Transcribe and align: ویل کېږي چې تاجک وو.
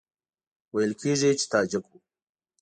ویل 0.73 0.93
کېږي 1.01 1.31
چې 1.39 1.45
تاجک 1.53 1.83
وو. 1.87 1.97